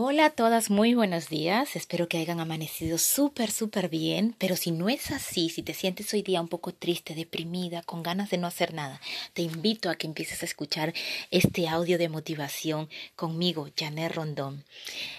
Hola 0.00 0.26
a 0.26 0.30
todas, 0.30 0.70
muy 0.70 0.94
buenos 0.94 1.28
días. 1.28 1.74
Espero 1.74 2.06
que 2.06 2.18
hayan 2.18 2.38
amanecido 2.38 2.98
súper, 2.98 3.50
súper 3.50 3.88
bien. 3.88 4.36
Pero 4.38 4.54
si 4.54 4.70
no 4.70 4.88
es 4.88 5.10
así, 5.10 5.48
si 5.48 5.64
te 5.64 5.74
sientes 5.74 6.14
hoy 6.14 6.22
día 6.22 6.40
un 6.40 6.46
poco 6.46 6.72
triste, 6.72 7.16
deprimida, 7.16 7.82
con 7.82 8.04
ganas 8.04 8.30
de 8.30 8.38
no 8.38 8.46
hacer 8.46 8.74
nada, 8.74 9.00
te 9.32 9.42
invito 9.42 9.90
a 9.90 9.96
que 9.96 10.06
empieces 10.06 10.40
a 10.42 10.46
escuchar 10.46 10.94
este 11.32 11.66
audio 11.66 11.98
de 11.98 12.08
motivación 12.08 12.88
conmigo, 13.16 13.70
Janet 13.76 14.14
Rondón. 14.14 14.62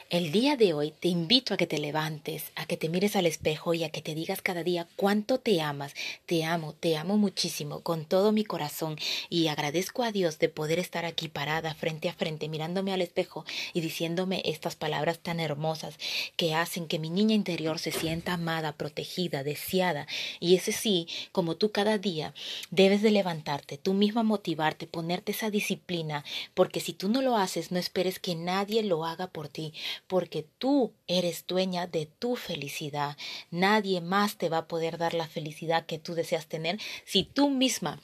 El 0.09 0.31
día 0.31 0.55
de 0.55 0.73
hoy 0.73 0.91
te 0.97 1.09
invito 1.09 1.53
a 1.53 1.57
que 1.57 1.67
te 1.67 1.77
levantes, 1.77 2.45
a 2.55 2.65
que 2.65 2.77
te 2.77 2.87
mires 2.87 3.17
al 3.17 3.25
espejo 3.25 3.73
y 3.73 3.83
a 3.83 3.89
que 3.89 4.01
te 4.01 4.15
digas 4.15 4.41
cada 4.41 4.63
día 4.63 4.87
cuánto 4.95 5.39
te 5.39 5.61
amas. 5.61 5.93
Te 6.25 6.45
amo, 6.45 6.73
te 6.73 6.95
amo 6.95 7.17
muchísimo, 7.17 7.81
con 7.81 8.05
todo 8.05 8.31
mi 8.31 8.45
corazón. 8.45 8.95
Y 9.29 9.49
agradezco 9.49 10.03
a 10.03 10.13
Dios 10.13 10.39
de 10.39 10.47
poder 10.47 10.79
estar 10.79 11.03
aquí 11.03 11.27
parada 11.27 11.75
frente 11.75 12.07
a 12.07 12.13
frente, 12.13 12.47
mirándome 12.47 12.93
al 12.93 13.01
espejo 13.01 13.45
y 13.73 13.81
diciéndome 13.81 14.41
palabras 14.75 15.19
tan 15.19 15.39
hermosas 15.39 15.97
que 16.35 16.53
hacen 16.53 16.87
que 16.87 16.99
mi 16.99 17.09
niña 17.09 17.35
interior 17.35 17.79
se 17.79 17.91
sienta 17.91 18.33
amada, 18.33 18.73
protegida, 18.73 19.43
deseada. 19.43 20.07
Y 20.39 20.55
ese 20.55 20.71
sí, 20.71 21.07
como 21.31 21.55
tú 21.55 21.71
cada 21.71 21.97
día 21.97 22.33
debes 22.71 23.01
de 23.01 23.11
levantarte, 23.11 23.77
tú 23.77 23.93
misma 23.93 24.23
motivarte, 24.23 24.87
ponerte 24.87 25.31
esa 25.31 25.49
disciplina, 25.49 26.23
porque 26.53 26.79
si 26.79 26.93
tú 26.93 27.09
no 27.09 27.21
lo 27.21 27.37
haces, 27.37 27.71
no 27.71 27.79
esperes 27.79 28.19
que 28.19 28.35
nadie 28.35 28.83
lo 28.83 29.05
haga 29.05 29.27
por 29.27 29.47
ti, 29.47 29.73
porque 30.07 30.45
tú 30.57 30.93
eres 31.07 31.45
dueña 31.47 31.87
de 31.87 32.05
tu 32.05 32.35
felicidad. 32.35 33.17
Nadie 33.51 34.01
más 34.01 34.37
te 34.37 34.49
va 34.49 34.59
a 34.59 34.67
poder 34.67 34.97
dar 34.97 35.13
la 35.13 35.27
felicidad 35.27 35.85
que 35.85 35.99
tú 35.99 36.13
deseas 36.13 36.47
tener 36.47 36.79
si 37.05 37.23
tú 37.23 37.49
misma 37.49 37.99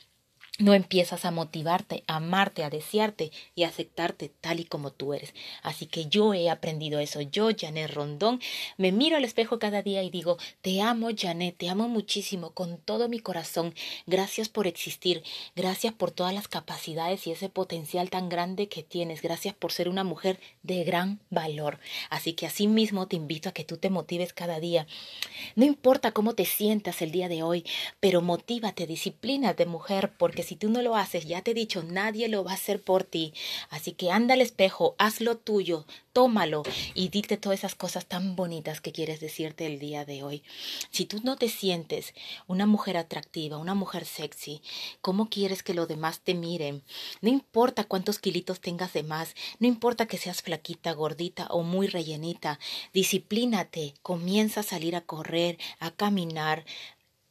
no 0.58 0.74
empiezas 0.74 1.26
a 1.26 1.32
motivarte, 1.32 2.04
a 2.08 2.18
amarte, 2.18 2.64
a 2.64 2.70
desearte 2.70 3.32
y 3.56 3.64
a 3.64 3.68
aceptarte 3.68 4.30
tal 4.30 4.62
y 4.62 4.66
como 4.66 4.92
tú 4.92 5.14
eres. 5.14 5.34
Así 5.62 5.86
que 5.86 6.06
yo 6.06 6.34
he 6.34 6.50
aprendido 6.50 7.00
eso. 7.00 7.20
Yo, 7.22 7.50
Janet 7.58 7.92
Rondón, 7.92 8.40
me 8.78 8.94
miro 8.94 9.18
al 9.18 9.26
espejo 9.26 9.60
cada 9.60 9.82
día 9.82 10.02
y 10.04 10.10
digo, 10.10 10.38
te 10.62 10.82
amo, 10.82 11.10
Janet, 11.16 11.58
te 11.58 11.70
amo 11.70 11.90
muchísimo, 11.90 12.52
con 12.52 12.78
todo 12.78 13.10
mi 13.10 13.20
corazón. 13.20 13.74
Gracias 14.06 14.48
por 14.48 14.66
existir. 14.66 15.24
Gracias 15.56 15.94
por 15.94 16.12
todas 16.12 16.34
las 16.34 16.48
capacidades 16.48 17.28
y 17.28 17.32
ese 17.32 17.50
potencial 17.50 18.10
tan 18.10 18.30
grande 18.30 18.70
que 18.70 18.82
tienes. 18.82 19.22
Gracias 19.22 19.54
por 19.54 19.74
ser 19.74 19.90
una 19.90 20.06
mujer 20.06 20.40
de 20.64 20.86
gran 20.86 21.20
valor. 21.30 21.80
Así 22.10 22.32
que 22.32 22.46
así 22.46 22.68
mismo 22.68 23.08
te 23.08 23.18
invito 23.18 23.50
a 23.50 23.52
que 23.52 23.66
tú 23.66 23.76
te 23.76 23.90
motives 23.90 24.32
cada 24.32 24.62
día. 24.62 24.88
No 25.56 25.66
importa 25.66 26.14
cómo 26.14 26.34
te 26.34 26.46
sientas 26.46 27.02
el 27.02 27.12
día 27.12 27.28
de 27.28 27.44
hoy, 27.44 27.66
pero 28.00 28.22
motívate, 28.22 28.88
disciplina 28.88 29.54
de 29.54 29.66
mujer, 29.66 30.14
porque 30.18 30.45
si 30.46 30.56
tú 30.56 30.70
no 30.70 30.82
lo 30.82 30.96
haces, 30.96 31.26
ya 31.26 31.42
te 31.42 31.52
he 31.52 31.54
dicho, 31.54 31.84
nadie 31.84 32.30
lo 32.30 32.44
va 32.44 32.52
a 32.52 32.56
hacer 32.56 32.82
por 32.82 33.04
ti. 33.04 33.34
Así 33.70 33.92
que 33.92 34.12
anda 34.12 34.34
al 34.36 34.42
espejo, 34.42 34.96
haz 34.98 35.20
lo 35.20 35.38
tuyo, 35.38 35.86
tómalo 36.14 36.64
y 36.94 37.10
dite 37.10 37.36
todas 37.36 37.60
esas 37.60 37.76
cosas 37.76 38.06
tan 38.06 38.38
bonitas 38.38 38.80
que 38.80 38.94
quieres 38.94 39.20
decirte 39.20 39.66
el 39.66 39.80
día 39.80 40.06
de 40.06 40.24
hoy. 40.24 40.44
Si 40.90 41.06
tú 41.06 41.20
no 41.24 41.36
te 41.36 41.50
sientes 41.50 42.14
una 42.48 42.66
mujer 42.66 42.96
atractiva, 42.96 43.58
una 43.58 43.74
mujer 43.74 44.06
sexy, 44.06 44.62
¿cómo 45.02 45.30
quieres 45.30 45.62
que 45.62 45.74
los 45.74 45.90
demás 45.90 46.22
te 46.22 46.34
miren? 46.34 46.84
No 47.20 47.30
importa 47.30 47.84
cuántos 47.84 48.20
kilitos 48.20 48.62
tengas 48.62 48.94
de 48.94 49.04
más, 49.04 49.36
no 49.60 49.68
importa 49.68 50.06
que 50.06 50.18
seas 50.18 50.42
flaquita, 50.42 50.94
gordita 50.94 51.48
o 51.48 51.64
muy 51.64 51.88
rellenita, 51.88 52.60
disciplínate, 52.94 53.94
comienza 54.02 54.62
a 54.62 54.64
salir 54.64 54.96
a 54.96 55.02
correr, 55.02 55.58
a 55.80 55.92
caminar, 55.92 56.66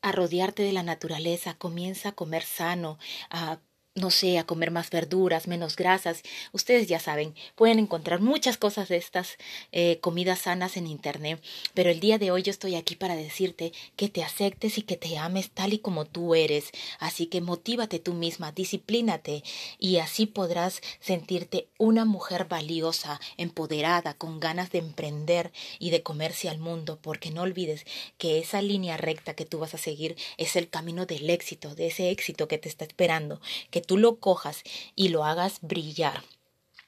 a 0.04 0.12
rodearte 0.12 0.62
de 0.62 0.72
la 0.72 0.82
naturaleza, 0.82 1.54
comienza 1.54 2.10
a 2.10 2.12
comer 2.12 2.42
sano, 2.42 2.98
a 3.30 3.58
no 3.94 4.10
sé, 4.10 4.38
a 4.38 4.44
comer 4.44 4.72
más 4.72 4.90
verduras, 4.90 5.46
menos 5.46 5.76
grasas. 5.76 6.22
Ustedes 6.52 6.88
ya 6.88 6.98
saben, 6.98 7.34
pueden 7.54 7.78
encontrar 7.78 8.20
muchas 8.20 8.56
cosas 8.56 8.88
de 8.88 8.96
estas 8.96 9.36
eh, 9.70 9.98
comidas 10.00 10.40
sanas 10.40 10.76
en 10.76 10.88
Internet, 10.88 11.40
pero 11.74 11.90
el 11.90 12.00
día 12.00 12.18
de 12.18 12.32
hoy 12.32 12.42
yo 12.42 12.50
estoy 12.50 12.74
aquí 12.74 12.96
para 12.96 13.14
decirte 13.14 13.72
que 13.94 14.08
te 14.08 14.24
aceptes 14.24 14.78
y 14.78 14.82
que 14.82 14.96
te 14.96 15.16
ames 15.16 15.50
tal 15.50 15.74
y 15.74 15.78
como 15.78 16.06
tú 16.06 16.34
eres. 16.34 16.72
Así 16.98 17.26
que 17.26 17.40
motívate 17.40 18.00
tú 18.00 18.14
misma, 18.14 18.50
disciplínate 18.50 19.44
y 19.78 19.98
así 19.98 20.26
podrás 20.26 20.80
sentirte 20.98 21.68
una 21.78 22.04
mujer 22.04 22.46
valiosa, 22.46 23.20
empoderada, 23.36 24.14
con 24.14 24.40
ganas 24.40 24.72
de 24.72 24.78
emprender 24.78 25.52
y 25.78 25.90
de 25.90 26.02
comerse 26.02 26.48
al 26.48 26.58
mundo, 26.58 26.98
porque 27.00 27.30
no 27.30 27.42
olvides 27.42 27.84
que 28.18 28.38
esa 28.38 28.60
línea 28.60 28.96
recta 28.96 29.34
que 29.34 29.44
tú 29.44 29.60
vas 29.60 29.74
a 29.74 29.78
seguir 29.78 30.16
es 30.36 30.56
el 30.56 30.68
camino 30.68 31.06
del 31.06 31.30
éxito, 31.30 31.76
de 31.76 31.86
ese 31.86 32.10
éxito 32.10 32.48
que 32.48 32.58
te 32.58 32.68
está 32.68 32.84
esperando, 32.84 33.40
que 33.70 33.83
tú 33.86 33.96
lo 33.96 34.20
cojas 34.20 34.62
y 34.94 35.08
lo 35.08 35.24
hagas 35.24 35.58
brillar. 35.62 36.22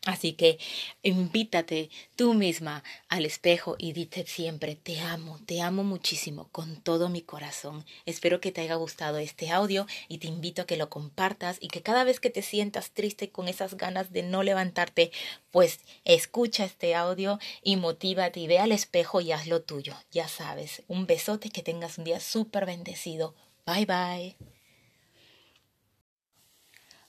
Así 0.06 0.34
que 0.34 0.58
invítate 1.02 1.90
tú 2.14 2.32
misma 2.32 2.84
al 3.08 3.26
espejo 3.26 3.74
y 3.76 3.92
dite 3.92 4.24
siempre, 4.24 4.76
te 4.76 5.00
amo, 5.00 5.40
te 5.46 5.60
amo 5.60 5.82
muchísimo 5.82 6.48
con 6.52 6.80
todo 6.80 7.08
mi 7.08 7.22
corazón. 7.22 7.84
Espero 8.06 8.40
que 8.40 8.52
te 8.52 8.60
haya 8.60 8.76
gustado 8.76 9.18
este 9.18 9.50
audio 9.50 9.88
y 10.06 10.18
te 10.18 10.28
invito 10.28 10.62
a 10.62 10.66
que 10.66 10.76
lo 10.76 10.90
compartas 10.90 11.58
y 11.60 11.68
que 11.68 11.82
cada 11.82 12.04
vez 12.04 12.20
que 12.20 12.30
te 12.30 12.42
sientas 12.42 12.92
triste 12.92 13.30
con 13.30 13.48
esas 13.48 13.76
ganas 13.76 14.12
de 14.12 14.22
no 14.22 14.44
levantarte, 14.44 15.10
pues 15.50 15.80
escucha 16.04 16.64
este 16.64 16.94
audio 16.94 17.40
y 17.60 17.74
motívate 17.74 18.38
y 18.38 18.46
ve 18.46 18.60
al 18.60 18.70
espejo 18.70 19.20
y 19.20 19.32
haz 19.32 19.48
lo 19.48 19.62
tuyo. 19.62 19.96
Ya 20.12 20.28
sabes, 20.28 20.84
un 20.86 21.08
besote, 21.08 21.50
que 21.50 21.64
tengas 21.64 21.98
un 21.98 22.04
día 22.04 22.20
súper 22.20 22.64
bendecido. 22.64 23.34
Bye 23.66 23.86
bye. 23.86 24.55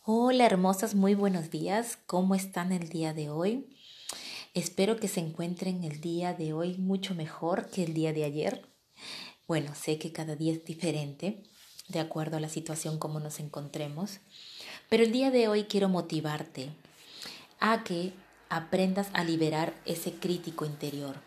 Hola 0.10 0.46
hermosas, 0.46 0.96
muy 0.96 1.16
buenos 1.16 1.50
días. 1.50 1.98
¿Cómo 2.06 2.34
están 2.34 2.72
el 2.72 2.88
día 2.88 3.14
de 3.14 3.30
hoy? 3.30 3.68
Espero 4.54 4.96
que 4.96 5.10
se 5.10 5.20
encuentren 5.20 5.84
el 5.84 6.00
día 6.00 6.34
de 6.34 6.54
hoy 6.54 6.78
mucho 6.78 7.14
mejor 7.14 7.70
que 7.70 7.84
el 7.84 7.94
día 7.94 8.14
de 8.14 8.24
ayer. 8.24 8.66
Bueno, 9.50 9.76
sé 9.76 10.00
que 10.00 10.14
cada 10.14 10.38
día 10.38 10.54
es 10.54 10.64
diferente, 10.64 11.44
de 11.90 12.00
acuerdo 12.00 12.38
a 12.38 12.40
la 12.40 12.48
situación 12.48 13.00
como 13.00 13.20
nos 13.20 13.42
encontremos, 13.42 14.22
pero 14.88 15.04
el 15.04 15.12
día 15.12 15.30
de 15.30 15.50
hoy 15.50 15.66
quiero 15.66 15.90
motivarte 15.90 16.70
a 17.60 17.84
que 17.84 18.14
aprendas 18.48 19.10
a 19.12 19.26
liberar 19.26 19.74
ese 19.84 20.14
crítico 20.14 20.66
interior. 20.66 21.27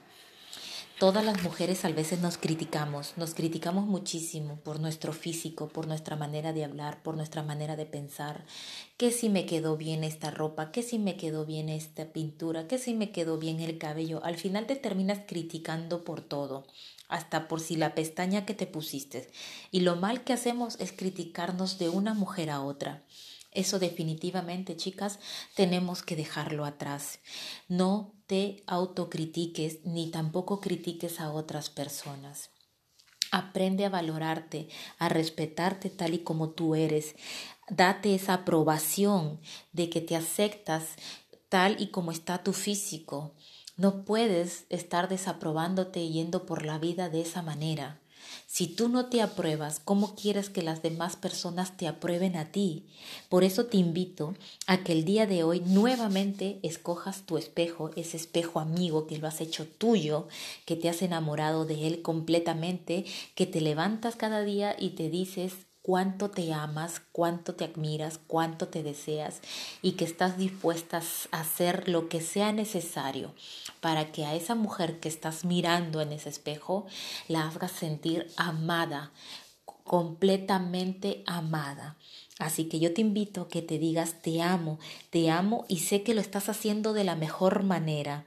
Todas 1.01 1.25
las 1.25 1.43
mujeres 1.43 1.87
a 1.87 1.89
veces 1.89 2.21
nos 2.21 2.37
criticamos, 2.37 3.15
nos 3.17 3.33
criticamos 3.33 3.87
muchísimo 3.87 4.57
por 4.57 4.81
nuestro 4.81 5.15
físico, 5.15 5.69
por 5.69 5.87
nuestra 5.87 6.15
manera 6.15 6.53
de 6.53 6.63
hablar, 6.63 7.03
por 7.03 7.17
nuestra 7.17 7.43
manera 7.43 7.75
de 7.75 7.87
pensar, 7.87 8.45
que 8.99 9.11
si 9.11 9.31
me 9.31 9.47
quedó 9.47 9.79
bien 9.79 10.05
esta 10.05 10.31
ropa, 10.31 10.71
que 10.71 10.83
si 10.83 10.99
me 10.99 11.17
quedó 11.17 11.47
bien 11.47 11.71
esta 11.71 12.13
pintura, 12.13 12.69
que 12.69 12.77
si 12.77 12.93
me 12.93 13.13
quedó 13.13 13.39
bien 13.39 13.61
el 13.61 13.79
cabello. 13.79 14.23
Al 14.25 14.37
final 14.37 14.67
te 14.67 14.77
terminas 14.77 15.21
criticando 15.27 16.05
por 16.05 16.21
todo, 16.21 16.67
hasta 17.09 17.49
por 17.49 17.61
si 17.61 17.77
la 17.77 17.95
pestaña 17.95 18.45
que 18.45 18.53
te 18.53 18.67
pusiste. 18.67 19.31
Y 19.71 19.81
lo 19.81 19.97
mal 19.97 20.23
que 20.23 20.35
hacemos 20.35 20.79
es 20.81 20.93
criticarnos 20.93 21.79
de 21.79 21.89
una 21.89 22.13
mujer 22.13 22.51
a 22.51 22.61
otra. 22.61 23.05
Eso 23.53 23.81
definitivamente, 23.81 24.77
chicas, 24.77 25.19
tenemos 25.57 26.03
que 26.03 26.15
dejarlo 26.15 26.65
atrás. 26.65 27.19
No 27.69 28.15
te 28.27 28.63
autocritiques 28.67 29.85
ni 29.85 30.11
tampoco 30.11 30.61
critiques 30.61 31.19
a 31.19 31.33
otras 31.33 31.69
personas. 31.69 32.51
Aprende 33.33 33.85
a 33.85 33.91
valorarte, 33.91 34.69
a 34.99 35.09
respetarte 35.09 35.91
tal 35.91 36.15
y 36.15 36.21
como 36.21 36.51
tú 36.51 36.75
eres. 36.75 37.17
Date 37.69 38.15
esa 38.15 38.35
aprobación 38.35 39.41
de 39.73 39.91
que 39.91 40.01
te 40.01 40.17
aceptas 40.17 40.97
tal 41.49 41.81
y 41.81 41.89
como 41.89 42.13
está 42.13 42.43
tu 42.43 42.53
físico. 42.53 43.35
No 43.77 44.05
puedes 44.05 44.67
estar 44.69 45.09
desaprobándote 45.09 46.09
yendo 46.09 46.47
por 46.47 46.65
la 46.65 46.79
vida 46.79 47.09
de 47.09 47.23
esa 47.23 47.43
manera. 47.43 48.01
Si 48.47 48.67
tú 48.67 48.89
no 48.89 49.07
te 49.07 49.23
apruebas, 49.23 49.81
¿cómo 49.81 50.15
quieres 50.15 50.51
que 50.51 50.63
las 50.63 50.83
demás 50.83 51.17
personas 51.17 51.77
te 51.77 51.87
aprueben 51.87 52.37
a 52.37 52.53
ti? 52.53 52.87
Por 53.29 53.45
eso 53.45 53.67
te 53.67 53.77
invito 53.77 54.35
a 54.67 54.83
que 54.83 54.93
el 54.93 55.05
día 55.05 55.27
de 55.27 55.45
hoy 55.45 55.61
nuevamente 55.61 56.59
escojas 56.63 57.23
tu 57.23 57.39
espejo, 57.39 57.91
ese 57.97 58.17
espejo 58.17 58.61
amigo 58.61 59.07
que 59.07 59.19
lo 59.19 59.29
has 59.29 59.41
hecho 59.41 59.67
tuyo, 59.67 60.29
que 60.67 60.77
te 60.77 60.89
has 60.89 61.03
enamorado 61.03 61.65
de 61.65 61.87
él 61.87 62.03
completamente, 62.03 63.05
que 63.35 63.47
te 63.47 63.61
levantas 63.61 64.17
cada 64.17 64.43
día 64.43 64.75
y 64.79 64.91
te 64.91 65.09
dices, 65.09 65.53
cuánto 65.83 66.31
te 66.31 66.53
amas, 66.53 67.01
cuánto 67.13 67.55
te 67.55 67.65
admiras, 67.65 68.21
cuánto 68.27 68.69
te 68.69 68.83
deseas 68.83 69.41
y 69.83 69.93
que 69.93 70.05
estás 70.05 70.37
dispuesta 70.37 71.03
a 71.33 71.41
hacer 71.41 71.89
lo 71.89 72.09
que 72.09 72.21
sea 72.21 72.53
necesario 72.53 73.35
para 73.81 74.13
que 74.13 74.25
a 74.25 74.35
esa 74.35 74.55
mujer 74.55 75.01
que 75.01 75.09
estás 75.09 75.45
mirando 75.45 76.01
en 76.01 76.13
ese 76.13 76.29
espejo 76.29 76.87
la 77.29 77.49
hagas 77.49 77.73
sentir 77.73 78.31
amada, 78.37 79.11
completamente 79.85 81.25
amada. 81.27 81.97
Así 82.39 82.67
que 82.67 82.79
yo 82.79 82.95
te 82.95 83.01
invito 83.03 83.43
a 83.43 83.49
que 83.49 83.61
te 83.61 83.79
digas 83.79 84.23
te 84.23 84.41
amo, 84.41 84.79
te 85.11 85.31
amo 85.31 85.67
y 85.69 85.81
sé 85.81 86.03
que 86.03 86.15
lo 86.15 86.21
estás 86.21 86.49
haciendo 86.49 86.93
de 86.93 87.05
la 87.05 87.17
mejor 87.17 87.65
manera. 87.65 88.25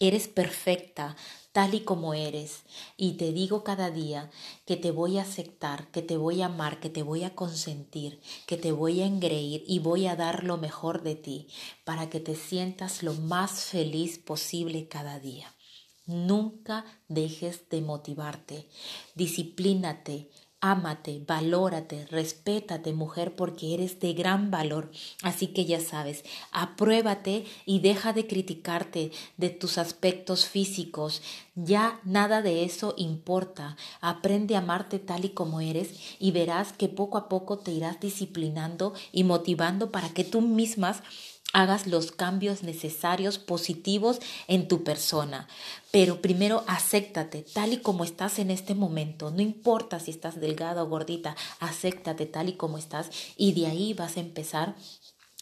Eres 0.00 0.28
perfecta, 0.28 1.16
tal 1.54 1.72
y 1.74 1.80
como 1.82 2.14
eres. 2.14 2.64
Y 2.96 3.12
te 3.12 3.32
digo 3.32 3.62
cada 3.62 3.92
día 3.92 4.28
que 4.66 4.76
te 4.76 4.90
voy 4.90 5.18
a 5.18 5.22
aceptar, 5.22 5.86
que 5.92 6.02
te 6.02 6.16
voy 6.16 6.42
a 6.42 6.46
amar, 6.46 6.80
que 6.80 6.90
te 6.90 7.04
voy 7.04 7.22
a 7.22 7.36
consentir, 7.36 8.20
que 8.48 8.56
te 8.56 8.72
voy 8.72 9.02
a 9.02 9.06
engreír 9.06 9.62
y 9.68 9.78
voy 9.78 10.08
a 10.08 10.16
dar 10.16 10.42
lo 10.42 10.56
mejor 10.56 11.04
de 11.04 11.14
ti 11.14 11.46
para 11.84 12.10
que 12.10 12.18
te 12.18 12.34
sientas 12.34 13.04
lo 13.04 13.14
más 13.14 13.66
feliz 13.66 14.18
posible 14.18 14.88
cada 14.88 15.20
día. 15.20 15.54
Nunca 16.06 16.84
dejes 17.06 17.68
de 17.68 17.82
motivarte. 17.82 18.68
Disciplínate, 19.14 20.30
Ámate, 20.66 21.22
valórate, 21.26 22.06
respétate, 22.06 22.94
mujer, 22.94 23.36
porque 23.36 23.74
eres 23.74 24.00
de 24.00 24.14
gran 24.14 24.50
valor. 24.50 24.90
Así 25.22 25.48
que 25.48 25.66
ya 25.66 25.78
sabes, 25.78 26.24
apruébate 26.52 27.44
y 27.66 27.80
deja 27.80 28.14
de 28.14 28.26
criticarte 28.26 29.12
de 29.36 29.50
tus 29.50 29.76
aspectos 29.76 30.46
físicos. 30.46 31.20
Ya 31.54 32.00
nada 32.02 32.40
de 32.40 32.64
eso 32.64 32.94
importa. 32.96 33.76
Aprende 34.00 34.56
a 34.56 34.60
amarte 34.60 34.98
tal 34.98 35.26
y 35.26 35.34
como 35.34 35.60
eres 35.60 36.00
y 36.18 36.32
verás 36.32 36.72
que 36.72 36.88
poco 36.88 37.18
a 37.18 37.28
poco 37.28 37.58
te 37.58 37.70
irás 37.70 38.00
disciplinando 38.00 38.94
y 39.12 39.24
motivando 39.24 39.92
para 39.92 40.08
que 40.14 40.24
tú 40.24 40.40
mismas 40.40 41.02
hagas 41.54 41.86
los 41.86 42.12
cambios 42.12 42.62
necesarios, 42.62 43.38
positivos 43.38 44.20
en 44.48 44.68
tu 44.68 44.84
persona. 44.84 45.48
Pero 45.90 46.20
primero 46.20 46.64
acéptate 46.66 47.46
tal 47.54 47.72
y 47.72 47.78
como 47.78 48.04
estás 48.04 48.38
en 48.38 48.50
este 48.50 48.74
momento. 48.74 49.30
No 49.30 49.40
importa 49.40 49.98
si 50.00 50.10
estás 50.10 50.38
delgada 50.38 50.82
o 50.82 50.88
gordita, 50.88 51.36
acéptate 51.60 52.26
tal 52.26 52.50
y 52.50 52.54
como 52.54 52.76
estás 52.76 53.10
y 53.38 53.52
de 53.52 53.68
ahí 53.68 53.94
vas 53.94 54.18
a 54.18 54.20
empezar 54.20 54.74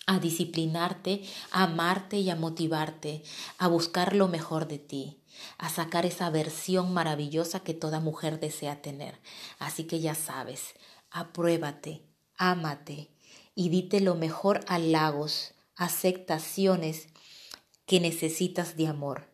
a 0.06 0.18
disciplinarte, 0.20 1.22
a 1.50 1.64
amarte 1.64 2.18
y 2.18 2.28
a 2.30 2.36
motivarte, 2.36 3.22
a 3.58 3.66
buscar 3.66 4.14
lo 4.14 4.28
mejor 4.28 4.68
de 4.68 4.78
ti 4.78 5.18
a 5.58 5.68
sacar 5.68 6.06
esa 6.06 6.30
versión 6.30 6.92
maravillosa 6.92 7.60
que 7.60 7.74
toda 7.74 8.00
mujer 8.00 8.38
desea 8.38 8.82
tener. 8.82 9.18
Así 9.58 9.84
que 9.84 9.98
ya 9.98 10.14
sabes, 10.14 10.74
apruébate, 11.10 12.02
ámate 12.36 13.10
y 13.54 13.68
dite 13.68 14.00
lo 14.00 14.14
mejor 14.14 14.64
halagos, 14.68 15.51
aceptaciones 15.76 17.08
que 17.86 18.00
necesitas 18.00 18.76
de 18.76 18.86
amor. 18.86 19.28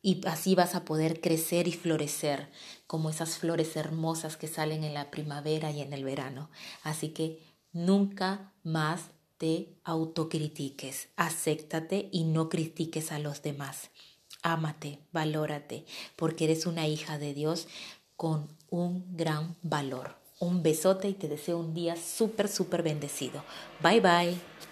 Y 0.00 0.26
así 0.26 0.54
vas 0.54 0.74
a 0.74 0.84
poder 0.84 1.20
crecer 1.20 1.66
y 1.66 1.72
florecer 1.72 2.50
como 2.86 3.10
esas 3.10 3.38
flores 3.38 3.76
hermosas 3.76 4.36
que 4.36 4.46
salen 4.46 4.84
en 4.84 4.94
la 4.94 5.10
primavera 5.10 5.70
y 5.70 5.80
en 5.80 5.92
el 5.92 6.04
verano. 6.04 6.50
Así 6.82 7.08
que 7.10 7.42
nunca 7.72 8.52
más 8.62 9.10
te 9.38 9.74
autocritiques. 9.84 11.08
Acéptate 11.16 12.08
y 12.12 12.24
no 12.24 12.48
critiques 12.48 13.12
a 13.12 13.18
los 13.18 13.42
demás. 13.42 13.90
Ámate, 14.42 15.00
valórate, 15.12 15.84
porque 16.16 16.44
eres 16.44 16.66
una 16.66 16.86
hija 16.86 17.18
de 17.18 17.34
Dios 17.34 17.66
con 18.16 18.48
un 18.70 19.16
gran 19.16 19.56
valor. 19.62 20.16
Un 20.40 20.62
besote 20.62 21.08
y 21.08 21.14
te 21.14 21.28
deseo 21.28 21.58
un 21.58 21.74
día 21.74 21.96
súper, 21.96 22.48
súper 22.48 22.82
bendecido. 22.82 23.42
Bye 23.82 24.00
bye. 24.00 24.67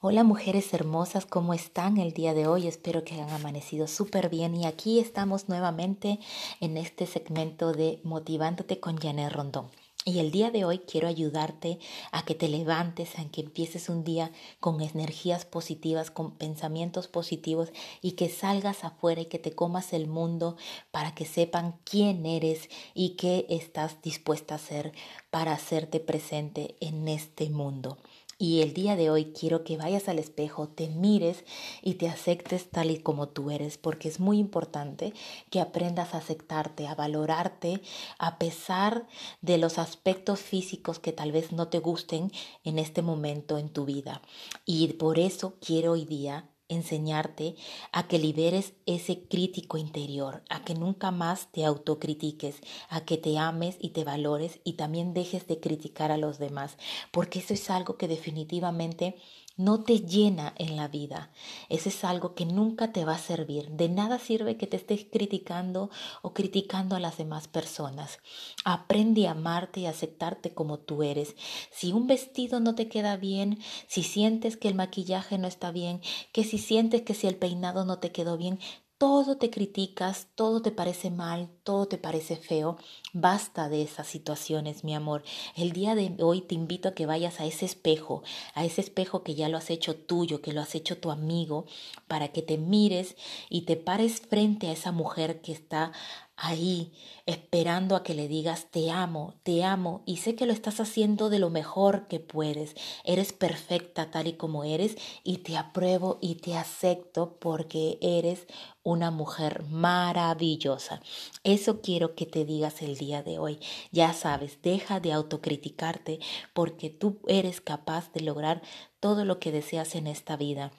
Hola 0.00 0.22
mujeres 0.22 0.72
hermosas, 0.74 1.26
¿cómo 1.26 1.54
están 1.54 1.98
el 1.98 2.12
día 2.12 2.32
de 2.32 2.46
hoy? 2.46 2.68
Espero 2.68 3.02
que 3.02 3.14
hayan 3.14 3.30
amanecido 3.30 3.88
súper 3.88 4.28
bien 4.28 4.54
y 4.54 4.64
aquí 4.64 5.00
estamos 5.00 5.48
nuevamente 5.48 6.20
en 6.60 6.76
este 6.76 7.04
segmento 7.04 7.72
de 7.72 8.00
Motivándote 8.04 8.78
con 8.78 8.96
Janet 8.96 9.32
Rondón. 9.32 9.72
Y 10.04 10.20
el 10.20 10.30
día 10.30 10.52
de 10.52 10.64
hoy 10.64 10.78
quiero 10.78 11.08
ayudarte 11.08 11.80
a 12.12 12.24
que 12.24 12.36
te 12.36 12.46
levantes, 12.48 13.18
a 13.18 13.28
que 13.28 13.40
empieces 13.40 13.88
un 13.88 14.04
día 14.04 14.30
con 14.60 14.80
energías 14.80 15.44
positivas, 15.44 16.12
con 16.12 16.36
pensamientos 16.36 17.08
positivos 17.08 17.70
y 18.00 18.12
que 18.12 18.28
salgas 18.28 18.84
afuera 18.84 19.22
y 19.22 19.26
que 19.26 19.40
te 19.40 19.56
comas 19.56 19.92
el 19.92 20.06
mundo 20.06 20.56
para 20.92 21.12
que 21.12 21.26
sepan 21.26 21.74
quién 21.82 22.24
eres 22.24 22.70
y 22.94 23.16
qué 23.16 23.46
estás 23.48 24.00
dispuesta 24.00 24.54
a 24.54 24.58
hacer 24.58 24.92
para 25.30 25.54
hacerte 25.54 25.98
presente 25.98 26.76
en 26.78 27.08
este 27.08 27.50
mundo. 27.50 27.98
Y 28.40 28.62
el 28.62 28.72
día 28.72 28.94
de 28.94 29.10
hoy 29.10 29.32
quiero 29.32 29.64
que 29.64 29.76
vayas 29.76 30.08
al 30.08 30.20
espejo, 30.20 30.68
te 30.68 30.88
mires 30.88 31.44
y 31.82 31.94
te 31.94 32.08
aceptes 32.08 32.70
tal 32.70 32.92
y 32.92 32.98
como 33.00 33.28
tú 33.28 33.50
eres, 33.50 33.78
porque 33.78 34.08
es 34.08 34.20
muy 34.20 34.38
importante 34.38 35.12
que 35.50 35.60
aprendas 35.60 36.14
a 36.14 36.18
aceptarte, 36.18 36.86
a 36.86 36.94
valorarte, 36.94 37.82
a 38.16 38.38
pesar 38.38 39.08
de 39.42 39.58
los 39.58 39.78
aspectos 39.78 40.38
físicos 40.38 41.00
que 41.00 41.12
tal 41.12 41.32
vez 41.32 41.50
no 41.50 41.66
te 41.66 41.80
gusten 41.80 42.30
en 42.62 42.78
este 42.78 43.02
momento 43.02 43.58
en 43.58 43.70
tu 43.70 43.84
vida. 43.84 44.22
Y 44.64 44.86
por 44.92 45.18
eso 45.18 45.56
quiero 45.60 45.92
hoy 45.92 46.04
día 46.04 46.48
enseñarte 46.68 47.56
a 47.92 48.08
que 48.08 48.18
liberes 48.18 48.74
ese 48.86 49.22
crítico 49.22 49.78
interior, 49.78 50.42
a 50.48 50.64
que 50.64 50.74
nunca 50.74 51.10
más 51.10 51.50
te 51.52 51.64
autocritiques, 51.64 52.60
a 52.88 53.04
que 53.04 53.16
te 53.16 53.38
ames 53.38 53.76
y 53.80 53.90
te 53.90 54.04
valores 54.04 54.60
y 54.64 54.74
también 54.74 55.14
dejes 55.14 55.46
de 55.46 55.60
criticar 55.60 56.12
a 56.12 56.16
los 56.18 56.38
demás, 56.38 56.76
porque 57.10 57.38
eso 57.38 57.54
es 57.54 57.70
algo 57.70 57.96
que 57.96 58.08
definitivamente 58.08 59.16
no 59.58 59.82
te 59.82 59.98
llena 60.00 60.54
en 60.56 60.76
la 60.76 60.88
vida. 60.88 61.30
Eso 61.68 61.90
es 61.90 62.04
algo 62.04 62.34
que 62.34 62.46
nunca 62.46 62.92
te 62.92 63.04
va 63.04 63.16
a 63.16 63.18
servir. 63.18 63.68
De 63.70 63.88
nada 63.88 64.18
sirve 64.18 64.56
que 64.56 64.68
te 64.68 64.78
estés 64.78 65.04
criticando 65.04 65.90
o 66.22 66.32
criticando 66.32 66.94
a 66.94 67.00
las 67.00 67.18
demás 67.18 67.48
personas. 67.48 68.20
Aprende 68.64 69.26
a 69.26 69.32
amarte 69.32 69.80
y 69.80 69.86
aceptarte 69.86 70.54
como 70.54 70.78
tú 70.78 71.02
eres. 71.02 71.34
Si 71.72 71.92
un 71.92 72.06
vestido 72.06 72.60
no 72.60 72.76
te 72.76 72.88
queda 72.88 73.16
bien, 73.16 73.58
si 73.88 74.04
sientes 74.04 74.56
que 74.56 74.68
el 74.68 74.76
maquillaje 74.76 75.38
no 75.38 75.48
está 75.48 75.72
bien, 75.72 76.00
que 76.32 76.44
si 76.44 76.58
sientes 76.58 77.02
que 77.02 77.14
si 77.14 77.26
el 77.26 77.36
peinado 77.36 77.84
no 77.84 77.98
te 77.98 78.12
quedó 78.12 78.36
bien, 78.36 78.60
todo 78.98 79.36
te 79.36 79.48
criticas, 79.48 80.26
todo 80.34 80.60
te 80.60 80.72
parece 80.72 81.10
mal, 81.10 81.48
todo 81.62 81.86
te 81.86 81.98
parece 81.98 82.36
feo. 82.36 82.76
Basta 83.12 83.68
de 83.68 83.82
esas 83.82 84.08
situaciones, 84.08 84.82
mi 84.82 84.92
amor. 84.92 85.22
El 85.54 85.70
día 85.72 85.94
de 85.94 86.16
hoy 86.18 86.40
te 86.40 86.56
invito 86.56 86.88
a 86.88 86.94
que 86.94 87.06
vayas 87.06 87.38
a 87.38 87.46
ese 87.46 87.64
espejo, 87.64 88.24
a 88.54 88.64
ese 88.64 88.80
espejo 88.80 89.22
que 89.22 89.36
ya 89.36 89.48
lo 89.48 89.56
has 89.56 89.70
hecho 89.70 89.94
tuyo, 89.94 90.42
que 90.42 90.52
lo 90.52 90.60
has 90.60 90.74
hecho 90.74 90.98
tu 90.98 91.12
amigo, 91.12 91.64
para 92.08 92.28
que 92.28 92.42
te 92.42 92.58
mires 92.58 93.16
y 93.48 93.62
te 93.62 93.76
pares 93.76 94.20
frente 94.20 94.66
a 94.66 94.72
esa 94.72 94.90
mujer 94.90 95.40
que 95.42 95.52
está 95.52 95.92
ahí 96.38 96.92
esperando 97.26 97.96
a 97.96 98.02
que 98.02 98.14
le 98.14 98.28
digas 98.28 98.68
te 98.70 98.90
amo, 98.90 99.34
te 99.42 99.64
amo 99.64 100.02
y 100.06 100.18
sé 100.18 100.36
que 100.36 100.46
lo 100.46 100.52
estás 100.52 100.80
haciendo 100.80 101.28
de 101.28 101.40
lo 101.40 101.50
mejor 101.50 102.06
que 102.06 102.20
puedes. 102.20 102.74
Eres 103.04 103.32
perfecta 103.32 104.10
tal 104.10 104.28
y 104.28 104.34
como 104.34 104.64
eres 104.64 104.96
y 105.24 105.38
te 105.38 105.56
apruebo 105.56 106.18
y 106.20 106.36
te 106.36 106.56
acepto 106.56 107.36
porque 107.40 107.98
eres 108.00 108.46
una 108.84 109.10
mujer 109.10 109.64
maravillosa. 109.64 111.02
Eso 111.42 111.80
quiero 111.82 112.14
que 112.14 112.24
te 112.24 112.44
digas 112.44 112.82
el 112.82 112.96
día 112.96 113.22
de 113.22 113.38
hoy. 113.38 113.58
Ya 113.90 114.12
sabes, 114.12 114.62
deja 114.62 115.00
de 115.00 115.12
autocriticarte 115.12 116.20
porque 116.54 116.88
tú 116.88 117.18
eres 117.26 117.60
capaz 117.60 118.12
de 118.12 118.20
lograr 118.20 118.62
todo 119.00 119.24
lo 119.24 119.40
que 119.40 119.52
deseas 119.52 119.96
en 119.96 120.06
esta 120.06 120.36
vida. 120.36 120.70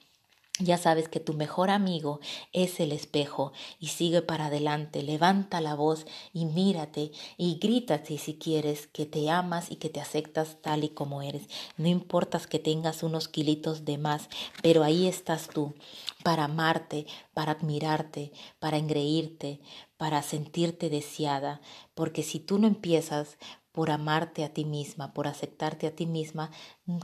Ya 0.61 0.77
sabes 0.77 1.07
que 1.07 1.21
tu 1.21 1.33
mejor 1.33 1.69
amigo 1.69 2.19
es 2.51 2.81
el 2.81 2.91
espejo 2.91 3.53
y 3.79 3.87
sigue 3.87 4.21
para 4.21 4.47
adelante, 4.47 5.03
levanta 5.03 5.61
la 5.61 5.73
voz 5.73 6.05
y 6.33 6.45
mírate 6.45 7.11
y 7.37 7.59
grítate 7.59 8.17
si 8.17 8.33
quieres 8.35 8.85
que 8.87 9.05
te 9.05 9.29
amas 9.29 9.71
y 9.71 9.77
que 9.77 9.89
te 9.89 10.01
aceptas 10.01 10.57
tal 10.61 10.83
y 10.83 10.89
como 10.89 11.21
eres. 11.21 11.43
No 11.77 11.87
importa 11.87 12.39
que 12.39 12.59
tengas 12.59 13.03
unos 13.03 13.29
kilitos 13.29 13.85
de 13.85 13.97
más, 13.97 14.27
pero 14.61 14.83
ahí 14.83 15.07
estás 15.07 15.47
tú 15.47 15.75
para 16.23 16.43
amarte, 16.43 17.07
para 17.33 17.53
admirarte, 17.53 18.33
para 18.59 18.77
engreírte, 18.77 19.61
para 19.95 20.21
sentirte 20.21 20.89
deseada, 20.89 21.61
porque 21.95 22.21
si 22.21 22.39
tú 22.39 22.59
no 22.59 22.67
empiezas 22.67 23.37
por 23.71 23.91
amarte 23.91 24.43
a 24.43 24.53
ti 24.53 24.65
misma, 24.65 25.13
por 25.13 25.27
aceptarte 25.27 25.87
a 25.87 25.95
ti 25.95 26.05
misma, 26.05 26.51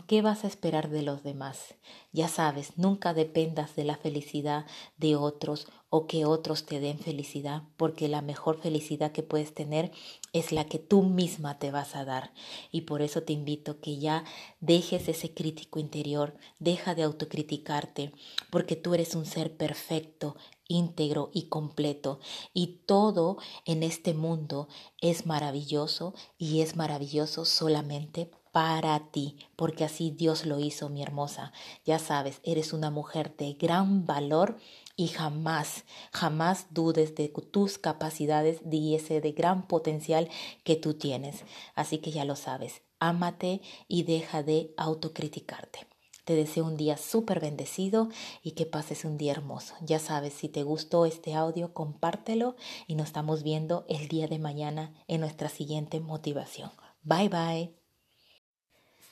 ¿qué 0.08 0.22
vas 0.22 0.44
a 0.44 0.48
esperar 0.48 0.90
de 0.90 1.04
los 1.04 1.22
demás? 1.24 1.76
Ya 2.12 2.28
sabes, 2.28 2.78
nunca 2.78 3.14
dependas 3.14 3.76
de 3.76 3.84
la 3.84 3.98
felicidad 3.98 4.66
de 4.98 5.16
otros 5.16 5.68
o 5.90 6.08
que 6.08 6.26
otros 6.26 6.66
te 6.66 6.80
den 6.80 6.98
felicidad, 6.98 7.64
porque 7.78 8.08
la 8.08 8.22
mejor 8.22 8.60
felicidad 8.60 9.12
que 9.12 9.22
puedes 9.22 9.54
tener 9.54 9.92
es 10.34 10.52
la 10.52 10.66
que 10.66 10.80
tú 10.80 11.04
misma 11.04 11.60
te 11.60 11.72
vas 11.72 11.96
a 11.96 12.04
dar. 12.04 12.34
Y 12.72 12.82
por 12.82 13.02
eso 13.02 13.24
te 13.24 13.34
invito 13.34 13.80
que 13.80 13.98
ya 14.00 14.24
dejes 14.60 15.08
ese 15.08 15.34
crítico 15.34 15.80
interior, 15.80 16.36
deja 16.58 16.96
de 16.96 17.04
autocriticarte, 17.04 18.12
porque 18.50 18.76
tú 18.76 18.94
eres 18.94 19.14
un 19.14 19.26
ser 19.26 19.56
perfecto, 19.56 20.36
íntegro 20.68 21.30
y 21.32 21.44
completo. 21.44 22.20
Y 22.54 22.82
todo 22.88 23.38
en 23.66 23.84
este 23.84 24.14
mundo 24.14 24.68
es 25.00 25.26
maravilloso 25.28 26.16
y 26.38 26.62
es 26.62 26.76
maravilloso 26.76 27.46
solamente 27.46 28.32
para 28.56 29.12
ti, 29.12 29.36
porque 29.58 29.84
así 29.84 30.12
Dios 30.12 30.46
lo 30.46 30.62
hizo, 30.62 30.88
mi 30.88 31.04
hermosa. 31.04 31.52
Ya 31.84 32.00
sabes, 32.00 32.40
eres 32.42 32.72
una 32.72 32.90
mujer 32.90 33.36
de 33.36 33.52
gran 33.52 34.06
valor 34.06 34.56
y 34.96 35.10
jamás, 35.10 35.84
jamás 36.14 36.68
dudes 36.70 37.16
de 37.16 37.28
tus 37.28 37.78
capacidades 37.78 38.62
y 38.72 38.96
ese 38.96 39.20
de 39.20 39.34
gran 39.34 39.68
potencial 39.68 40.30
que 40.64 40.78
tú 40.78 40.94
tienes. 40.94 41.44
Así 41.76 41.98
que 41.98 42.12
ya 42.12 42.24
lo 42.24 42.38
sabes, 42.38 42.82
ámate 43.00 43.60
y 43.90 44.04
deja 44.04 44.42
de 44.42 44.74
autocriticarte. 44.78 45.86
Te 46.24 46.34
deseo 46.38 46.64
un 46.64 46.78
día 46.78 46.96
súper 46.96 47.42
bendecido 47.42 48.08
y 48.42 48.52
que 48.52 48.66
pases 48.66 49.04
un 49.04 49.18
día 49.18 49.34
hermoso. 49.34 49.76
Ya 49.82 50.00
sabes, 50.00 50.34
si 50.34 50.48
te 50.48 50.64
gustó 50.64 51.06
este 51.06 51.34
audio, 51.34 51.74
compártelo 51.74 52.56
y 52.88 52.96
nos 52.96 53.08
estamos 53.08 53.44
viendo 53.44 53.86
el 53.90 54.08
día 54.08 54.30
de 54.30 54.40
mañana 54.40 54.94
en 55.10 55.20
nuestra 55.20 55.50
siguiente 55.50 56.00
motivación. 56.00 56.72
Bye 57.04 57.28
bye. 57.28 57.85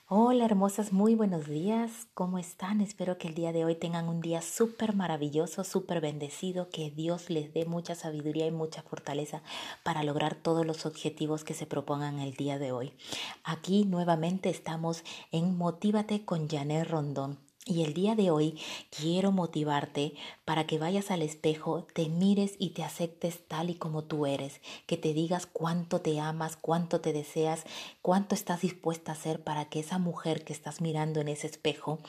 Hola 0.10 0.44
hermosas, 0.44 0.92
muy 0.92 1.16
buenos 1.16 1.48
días. 1.48 2.10
¿Cómo 2.14 2.38
están? 2.38 2.82
Espero 2.82 3.18
que 3.18 3.30
el 3.30 3.36
día 3.36 3.54
de 3.54 3.64
hoy 3.64 3.76
tengan 3.76 4.10
un 4.10 4.20
día 4.20 4.42
súper 4.42 4.94
maravilloso, 4.96 5.64
súper 5.64 6.02
bendecido, 6.02 6.68
que 6.68 6.92
Dios 6.92 7.30
les 7.30 7.54
dé 7.54 7.64
mucha 7.64 7.96
sabiduría 7.96 8.46
y 8.46 8.52
mucha 8.52 8.82
fortaleza 8.82 9.44
para 9.82 10.04
lograr 10.04 10.36
todos 10.36 10.66
los 10.66 10.86
objetivos 10.86 11.46
que 11.46 11.54
se 11.54 11.68
propongan 11.68 12.20
el 12.20 12.34
día 12.34 12.60
de 12.60 12.74
hoy. 12.74 12.92
Aquí 13.46 13.86
nuevamente 13.86 14.50
estamos 14.50 15.06
en 15.32 15.58
Motívate 15.58 16.26
con 16.26 16.50
Janet 16.50 16.86
Rondón. 16.86 17.40
Y 17.66 17.84
el 17.84 17.94
día 17.94 18.14
de 18.16 18.30
hoy 18.30 18.60
quiero 18.90 19.32
motivarte 19.32 20.16
para 20.44 20.68
que 20.68 20.80
vayas 20.80 21.12
al 21.12 21.22
espejo, 21.22 21.88
te 21.94 22.10
mires 22.10 22.56
y 22.60 22.72
te 22.72 22.84
aceptes 22.84 23.48
tal 23.48 23.70
y 23.70 23.76
como 23.76 24.04
tú 24.04 24.26
eres, 24.26 24.60
que 24.86 24.98
te 24.98 25.14
digas 25.14 25.46
cuánto 25.46 26.02
te 26.02 26.20
amas, 26.20 26.58
cuánto 26.58 27.00
te 27.00 27.14
deseas, 27.14 27.64
cuánto 28.02 28.36
estás 28.36 28.60
dispuesta 28.62 29.14
a 29.14 29.16
hacer 29.16 29.46
para 29.46 29.70
que 29.70 29.80
esa 29.80 29.98
mujer 29.98 30.44
que 30.44 30.52
estás 30.52 30.82
mirando 30.82 31.22
en 31.22 31.30
ese 31.30 31.48
espejo 31.48 32.00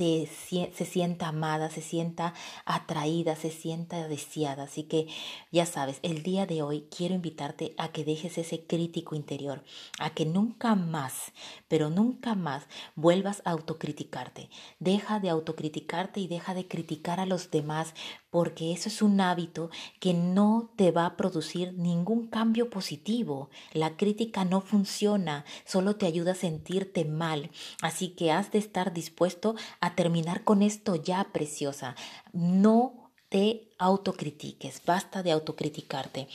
se 0.00 0.84
sienta 0.84 1.28
amada, 1.28 1.70
se 1.70 1.82
sienta 1.82 2.34
atraída, 2.64 3.36
se 3.36 3.50
sienta 3.50 4.08
deseada. 4.08 4.64
Así 4.64 4.84
que 4.84 5.06
ya 5.52 5.66
sabes, 5.66 5.98
el 6.02 6.22
día 6.22 6.46
de 6.46 6.62
hoy 6.62 6.86
quiero 6.94 7.14
invitarte 7.14 7.74
a 7.76 7.88
que 7.88 8.04
dejes 8.04 8.38
ese 8.38 8.64
crítico 8.64 9.14
interior, 9.14 9.62
a 9.98 10.10
que 10.10 10.24
nunca 10.24 10.74
más, 10.74 11.32
pero 11.68 11.90
nunca 11.90 12.34
más 12.34 12.64
vuelvas 12.96 13.42
a 13.44 13.50
autocriticarte. 13.50 14.48
Deja 14.78 15.20
de 15.20 15.30
autocriticarte 15.30 16.20
y 16.20 16.28
deja 16.28 16.54
de 16.54 16.66
criticar 16.66 17.20
a 17.20 17.26
los 17.26 17.50
demás 17.50 17.94
porque 18.30 18.72
eso 18.72 18.88
es 18.88 19.02
un 19.02 19.20
hábito 19.20 19.70
que 19.98 20.14
no 20.14 20.70
te 20.76 20.90
va 20.92 21.06
a 21.06 21.16
producir 21.16 21.74
ningún 21.74 22.28
cambio 22.28 22.70
positivo. 22.70 23.50
La 23.72 23.96
crítica 23.96 24.44
no 24.44 24.60
funciona, 24.60 25.44
solo 25.64 25.96
te 25.96 26.06
ayuda 26.06 26.32
a 26.32 26.36
sentirte 26.36 27.04
mal. 27.04 27.50
Así 27.82 28.10
que 28.10 28.32
has 28.32 28.52
de 28.52 28.58
estar 28.58 28.92
dispuesto 28.92 29.56
a 29.80 29.94
terminar 29.94 30.44
con 30.44 30.62
esto 30.62 30.94
ya, 30.94 31.24
preciosa. 31.32 31.96
No 32.32 32.99
te 33.30 33.68
autocritiques, 33.78 34.82
basta 34.84 35.22
de 35.22 35.30
autocriticarte. 35.30 36.26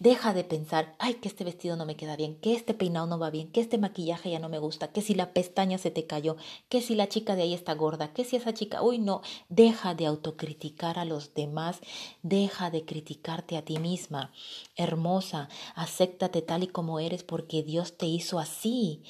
Deja 0.00 0.34
de 0.34 0.42
pensar, 0.42 0.94
ay, 0.98 1.14
que 1.14 1.28
este 1.28 1.44
vestido 1.44 1.76
no 1.76 1.86
me 1.86 1.94
queda 1.94 2.16
bien, 2.16 2.34
que 2.34 2.52
este 2.52 2.74
peinado 2.74 3.06
no 3.06 3.18
va 3.18 3.30
bien, 3.30 3.50
que 3.52 3.60
este 3.60 3.78
maquillaje 3.78 4.32
ya 4.32 4.40
no 4.40 4.48
me 4.48 4.58
gusta, 4.58 4.88
que 4.88 5.02
si 5.02 5.14
la 5.14 5.32
pestaña 5.32 5.78
se 5.78 5.92
te 5.92 6.04
cayó, 6.04 6.36
que 6.68 6.82
si 6.82 6.96
la 6.96 7.08
chica 7.08 7.36
de 7.36 7.42
ahí 7.42 7.54
está 7.54 7.74
gorda, 7.74 8.12
que 8.12 8.24
si 8.24 8.34
esa 8.34 8.52
chica, 8.52 8.82
uy, 8.82 8.98
no, 8.98 9.22
deja 9.48 9.94
de 9.94 10.06
autocriticar 10.06 10.98
a 10.98 11.04
los 11.04 11.32
demás, 11.32 11.80
deja 12.22 12.70
de 12.70 12.84
criticarte 12.84 13.56
a 13.56 13.64
ti 13.64 13.78
misma. 13.78 14.32
Hermosa, 14.74 15.48
acéptate 15.76 16.42
tal 16.42 16.64
y 16.64 16.66
como 16.66 16.98
eres 16.98 17.22
porque 17.22 17.62
Dios 17.62 17.96
te 17.96 18.06
hizo 18.06 18.40
así 18.40 19.04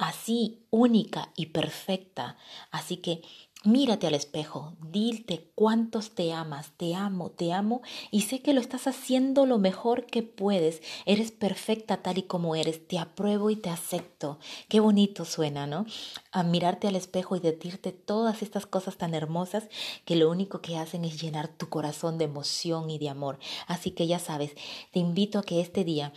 así 0.00 0.66
única 0.70 1.30
y 1.36 1.46
perfecta. 1.46 2.36
Así 2.70 2.96
que 2.96 3.22
Mírate 3.64 4.06
al 4.06 4.14
espejo, 4.14 4.72
dilte 4.80 5.52
cuántos 5.54 6.12
te 6.12 6.32
amas, 6.32 6.72
te 6.78 6.94
amo, 6.94 7.30
te 7.30 7.52
amo 7.52 7.82
y 8.10 8.22
sé 8.22 8.40
que 8.40 8.54
lo 8.54 8.60
estás 8.62 8.86
haciendo 8.86 9.44
lo 9.44 9.58
mejor 9.58 10.06
que 10.06 10.22
puedes. 10.22 10.80
Eres 11.04 11.30
perfecta 11.30 11.98
tal 11.98 12.16
y 12.16 12.22
como 12.22 12.56
eres, 12.56 12.88
te 12.88 12.98
apruebo 12.98 13.50
y 13.50 13.56
te 13.56 13.68
acepto. 13.68 14.38
Qué 14.70 14.80
bonito 14.80 15.26
suena, 15.26 15.66
¿no? 15.66 15.84
A 16.32 16.42
mirarte 16.42 16.88
al 16.88 16.96
espejo 16.96 17.36
y 17.36 17.40
decirte 17.40 17.92
todas 17.92 18.40
estas 18.40 18.64
cosas 18.64 18.96
tan 18.96 19.12
hermosas 19.12 19.68
que 20.06 20.16
lo 20.16 20.30
único 20.30 20.62
que 20.62 20.78
hacen 20.78 21.04
es 21.04 21.20
llenar 21.20 21.48
tu 21.48 21.68
corazón 21.68 22.16
de 22.16 22.24
emoción 22.24 22.88
y 22.88 22.98
de 22.98 23.10
amor. 23.10 23.38
Así 23.66 23.90
que 23.90 24.06
ya 24.06 24.18
sabes, 24.18 24.52
te 24.90 25.00
invito 25.00 25.38
a 25.38 25.42
que 25.42 25.60
este 25.60 25.84
día 25.84 26.14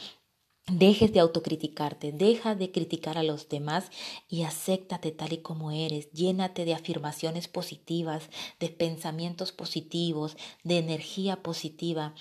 Dejes 0.72 1.12
de 1.12 1.20
autocriticarte, 1.20 2.14
deja 2.14 2.56
de 2.56 2.72
criticar 2.72 3.18
a 3.18 3.24
los 3.24 3.50
demás 3.50 3.90
y 4.30 4.44
acéptate 4.44 5.12
tal 5.12 5.34
y 5.34 5.40
como 5.40 5.72
eres. 5.72 6.10
Llénate 6.14 6.64
de 6.64 6.74
afirmaciones 6.74 7.50
positivas, 7.50 8.30
de 8.62 8.70
pensamientos 8.70 9.52
positivos, 9.52 10.38
de 10.64 10.78
energía 10.78 11.44
positiva, 11.44 12.14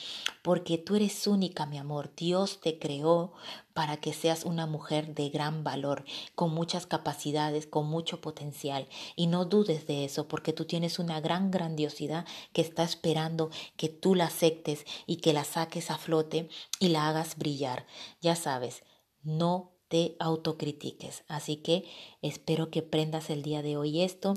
porque 0.43 0.77
tú 0.77 0.97
eres 0.97 1.29
única, 1.29 1.67
mi 1.67 1.79
amor. 1.79 2.11
Dios 2.17 2.61
te 2.61 2.81
creó 2.81 3.33
para 3.75 3.97
que 3.97 4.13
seas 4.13 4.45
una 4.45 4.67
mujer 4.67 5.15
de 5.15 5.29
gran 5.29 5.65
valor, 5.65 6.05
con 6.35 6.53
muchas 6.53 6.87
capacidades, 6.87 7.67
con 7.67 7.87
mucho 7.87 8.21
potencial. 8.21 8.89
Y 9.17 9.27
no 9.27 9.45
dudes 9.45 9.87
de 9.87 10.05
eso, 10.05 10.29
porque 10.29 10.53
tú 10.53 10.65
tienes 10.65 10.99
una 10.99 11.21
gran 11.21 11.51
grandiosidad 11.51 12.27
que 12.53 12.63
está 12.63 12.83
esperando 12.83 13.51
que 13.77 13.89
tú 13.89 14.15
la 14.15 14.27
aceptes 14.27 14.85
y 15.07 15.17
que 15.17 15.33
la 15.33 15.45
saques 15.45 15.91
a 15.91 15.99
flote 15.99 16.49
y 16.79 16.89
la 16.89 17.09
hagas 17.09 17.37
brillar. 17.37 17.87
Ya 18.21 18.37
sabes, 18.37 18.83
no 19.23 19.72
te 19.93 20.17
autocritiques. 20.21 21.23
Así 21.29 21.57
que 21.57 21.85
espero 22.23 22.71
que 22.71 22.81
prendas 22.81 23.29
el 23.29 23.43
día 23.43 23.61
de 23.61 23.77
hoy 23.77 24.01
esto 24.01 24.33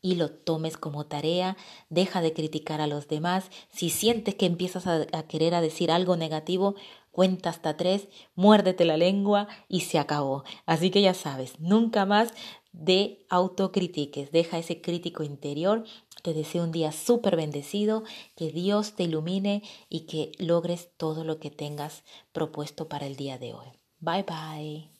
y 0.00 0.14
lo 0.14 0.30
tomes 0.30 0.76
como 0.76 1.06
tarea. 1.06 1.56
Deja 1.88 2.20
de 2.22 2.32
criticar 2.32 2.80
a 2.80 2.86
los 2.86 3.08
demás. 3.08 3.50
Si 3.72 3.90
sientes 3.90 4.36
que 4.36 4.46
empiezas 4.46 4.86
a, 4.86 5.06
querer 5.26 5.56
a 5.56 5.60
decir 5.60 5.90
algo 5.90 6.16
negativo, 6.16 6.76
cuenta 7.10 7.50
hasta 7.50 7.76
tres, 7.76 8.06
muérdete 8.36 8.84
la 8.84 8.96
lengua 8.96 9.48
y 9.68 9.80
se 9.80 9.98
acabó. 9.98 10.44
Así 10.64 10.90
que 10.90 11.02
ya 11.02 11.14
sabes, 11.14 11.58
nunca 11.58 12.06
más 12.06 12.32
de 12.70 13.26
autocritiques, 13.30 14.30
deja 14.30 14.58
ese 14.58 14.80
crítico 14.80 15.24
interior. 15.24 15.82
Te 16.22 16.34
deseo 16.34 16.62
un 16.62 16.70
día 16.70 16.92
súper 16.92 17.34
bendecido, 17.34 18.04
que 18.36 18.52
Dios 18.52 18.92
te 18.92 19.02
ilumine 19.04 19.64
y 19.88 20.02
que 20.02 20.30
logres 20.38 20.90
todo 20.96 21.24
lo 21.24 21.40
que 21.40 21.50
tengas 21.50 22.04
propuesto 22.30 22.88
para 22.88 23.06
el 23.06 23.16
día 23.16 23.38
de 23.38 23.54
hoy. 23.54 23.66
Bye 23.98 24.22
bye. 24.22 24.99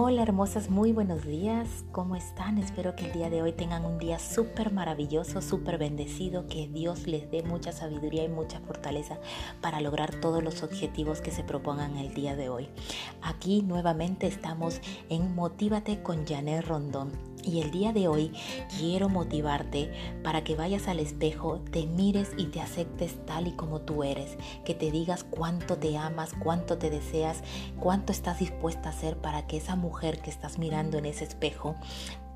Hola 0.00 0.22
hermosas, 0.22 0.70
muy 0.70 0.92
buenos 0.92 1.26
días. 1.26 1.84
¿Cómo 1.90 2.14
están? 2.14 2.56
Espero 2.58 2.94
que 2.94 3.06
el 3.06 3.12
día 3.12 3.30
de 3.30 3.42
hoy 3.42 3.50
tengan 3.50 3.84
un 3.84 3.98
día 3.98 4.20
súper 4.20 4.72
maravilloso, 4.72 5.42
súper 5.42 5.76
bendecido, 5.76 6.46
que 6.46 6.68
Dios 6.68 7.08
les 7.08 7.28
dé 7.32 7.42
mucha 7.42 7.72
sabiduría 7.72 8.22
y 8.22 8.28
mucha 8.28 8.60
fortaleza 8.60 9.18
para 9.60 9.80
lograr 9.80 10.14
todos 10.20 10.40
los 10.40 10.62
objetivos 10.62 11.20
que 11.20 11.32
se 11.32 11.42
propongan 11.42 11.96
el 11.96 12.14
día 12.14 12.36
de 12.36 12.48
hoy. 12.48 12.68
Aquí 13.22 13.62
nuevamente 13.62 14.28
estamos 14.28 14.80
en 15.08 15.34
Motívate 15.34 16.00
con 16.00 16.24
Janet 16.24 16.64
Rondón. 16.64 17.10
Y 17.48 17.62
el 17.62 17.70
día 17.70 17.94
de 17.94 18.08
hoy 18.08 18.32
quiero 18.78 19.08
motivarte 19.08 19.90
para 20.22 20.44
que 20.44 20.54
vayas 20.54 20.86
al 20.86 21.00
espejo, 21.00 21.60
te 21.70 21.86
mires 21.86 22.32
y 22.36 22.46
te 22.46 22.60
aceptes 22.60 23.24
tal 23.24 23.46
y 23.46 23.52
como 23.52 23.80
tú 23.80 24.04
eres, 24.04 24.36
que 24.66 24.74
te 24.74 24.90
digas 24.90 25.24
cuánto 25.24 25.78
te 25.78 25.96
amas, 25.96 26.34
cuánto 26.38 26.76
te 26.76 26.90
deseas, 26.90 27.42
cuánto 27.80 28.12
estás 28.12 28.40
dispuesta 28.40 28.90
a 28.90 28.92
hacer 28.92 29.16
para 29.16 29.46
que 29.46 29.56
esa 29.56 29.76
mujer 29.76 30.20
que 30.20 30.28
estás 30.28 30.58
mirando 30.58 30.98
en 30.98 31.06
ese 31.06 31.24
espejo 31.24 31.74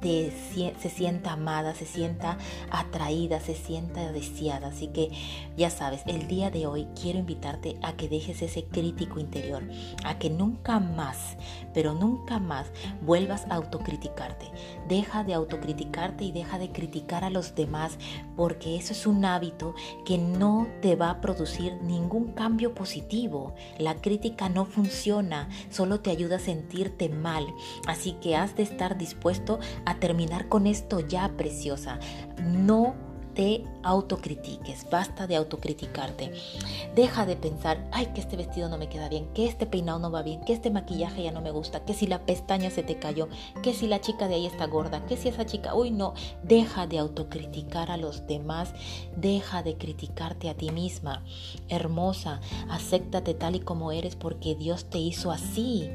se 0.02 0.90
sienta 0.90 1.32
amada, 1.32 1.75
se 1.75 1.87
sienta 1.87 2.38
atraída, 2.71 3.40
se 3.40 3.54
sienta 3.54 4.12
deseada. 4.12 4.68
Así 4.68 4.88
que 4.88 5.11
ya 5.56 5.71
sabes, 5.71 6.02
el 6.06 6.26
día 6.26 6.50
de 6.50 6.66
hoy 6.66 6.88
quiero 7.00 7.18
invitarte 7.18 7.76
a 7.82 7.92
que 7.92 8.09
dejes 8.09 8.42
ese 8.42 8.64
crítico 8.64 9.21
interior, 9.21 9.62
a 10.04 10.18
que 10.18 10.30
nunca 10.30 10.80
más, 10.80 11.37
pero 11.73 11.94
nunca 11.94 12.38
más 12.38 12.66
vuelvas 13.02 13.47
a 13.49 13.54
autocriticarte. 13.54 14.50
Deja 14.88 15.25
de 15.25 15.35
autocriticarte 15.35 16.25
y 16.25 16.32
deja 16.32 16.59
de 16.59 16.73
criticar 16.73 17.25
a 17.25 17.30
los 17.30 17.54
demás 17.54 17.99
porque 18.37 18.76
eso 18.76 18.92
es 18.92 19.06
un 19.06 19.25
hábito 19.25 19.75
que 20.04 20.18
no 20.18 20.66
te 20.80 20.97
va 20.97 21.11
a 21.11 21.21
producir 21.21 21.75
ningún 21.82 22.32
cambio 22.32 22.75
positivo. 22.75 23.54
La 23.78 23.97
crítica 23.97 24.49
no 24.49 24.64
funciona, 24.64 25.49
solo 25.71 26.00
te 26.00 26.11
ayuda 26.11 26.37
a 26.37 26.40
sentirte 26.40 27.09
mal. 27.09 27.47
Así 27.87 28.12
que 28.21 28.37
has 28.37 28.56
de 28.56 28.64
estar 28.64 28.99
dispuesto 28.99 29.61
a 29.85 29.91
terminar 30.00 30.49
con 30.49 30.66
esto 30.66 31.00
ya, 31.00 31.28
preciosa. 31.37 31.99
No 32.42 32.94
te 33.34 33.64
autocritiques, 33.82 34.88
basta 34.90 35.26
de 35.26 35.37
autocriticarte. 35.37 36.32
Deja 36.94 37.26
de 37.26 37.37
pensar, 37.37 37.88
ay, 37.90 38.06
que 38.14 38.20
este 38.20 38.37
vestido 38.37 38.68
no 38.68 38.78
me 38.78 38.88
queda 38.88 39.08
bien, 39.08 39.26
que 39.32 39.46
este 39.46 39.66
peinado 39.66 39.99
no 39.99 40.11
va 40.11 40.22
bien, 40.22 40.44
que 40.44 40.52
este 40.52 40.70
maquillaje 40.70 41.22
ya 41.22 41.32
no 41.32 41.40
me 41.40 41.50
gusta, 41.50 41.84
que 41.84 41.94
si 41.94 42.06
la 42.06 42.25
pestaña 42.25 42.70
se 42.70 42.82
te 42.82 42.99
cayó, 42.99 43.28
que 43.62 43.75
si 43.75 43.87
la 43.87 44.00
chica 44.00 44.28
de 44.28 44.34
ahí 44.34 44.46
está 44.46 44.66
gorda, 44.66 45.04
que 45.06 45.16
si 45.16 45.28
esa 45.28 45.46
chica, 45.46 45.75
uy, 45.75 45.90
no, 45.90 46.14
deja 46.42 46.87
de 46.87 46.99
autocriticar 46.99 47.90
a 47.90 47.96
los 47.96 48.26
demás, 48.26 48.72
deja 49.16 49.62
de 49.62 49.76
criticarte 49.76 50.49
a 50.49 50.54
ti 50.54 50.70
misma. 50.70 51.25
Hermosa, 51.68 52.40
acéptate 52.68 53.34
tal 53.34 53.56
y 53.56 53.61
como 53.61 53.92
eres 53.92 54.16
porque 54.16 54.54
Dios 54.54 54.84
te 54.84 54.99
hizo 54.99 55.32
así. 55.32 55.90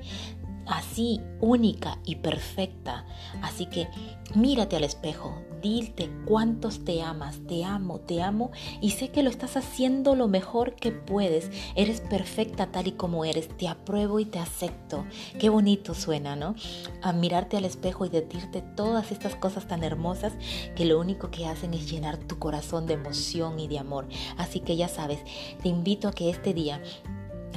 Así 0.67 1.21
única 1.39 2.00
y 2.05 2.15
perfecta. 2.15 3.05
Así 3.41 3.65
que 3.67 3.88
mírate 4.36 4.75
al 4.75 4.83
espejo, 4.83 5.41
dite 5.62 6.09
cuántos 6.25 6.83
te 6.83 7.01
amas, 7.01 7.39
te 7.47 7.63
amo, 7.63 8.00
te 8.00 8.21
amo 8.21 8.51
y 8.81 8.91
sé 8.91 9.09
que 9.09 9.24
lo 9.24 9.29
estás 9.29 9.57
haciendo 9.57 10.15
lo 10.15 10.27
mejor 10.27 10.75
que 10.75 10.91
puedes. 10.91 11.50
Eres 11.75 12.01
perfecta 12.01 12.67
tal 12.67 12.88
y 12.88 12.91
como 12.93 13.25
eres, 13.25 13.50
te 13.57 13.67
apruebo 13.67 14.19
y 14.19 14.25
te 14.25 14.39
acepto. 14.39 15.05
Qué 15.39 15.50
bonito 15.50 15.93
suena, 15.93 16.36
¿no? 16.36 16.55
A 17.01 17.13
mirarte 17.13 17.57
al 17.57 17.65
espejo 17.65 18.05
y 18.05 18.09
decirte 18.09 18.62
todas 18.62 19.12
estas 19.12 19.36
cosas 19.36 19.67
tan 19.67 19.83
hermosas 19.83 20.33
que 20.75 20.86
lo 20.86 21.00
único 21.00 21.31
que 21.31 21.47
hacen 21.47 21.74
es 21.74 21.89
llenar 21.89 22.17
tu 22.17 22.39
corazón 22.39 22.86
de 22.86 22.93
emoción 22.93 23.59
y 23.59 23.67
de 23.67 23.79
amor. 23.79 24.07
Así 24.38 24.59
que 24.59 24.75
ya 24.75 24.88
sabes, 24.88 25.19
te 25.62 25.69
invito 25.69 26.07
a 26.07 26.13
que 26.13 26.29
este 26.29 26.53
día 26.53 26.81